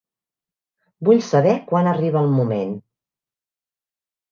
Vull 1.09 1.21
saber 1.27 1.53
quan 1.73 1.91
arriba 1.93 2.25
el 2.27 2.33
moment. 2.41 2.75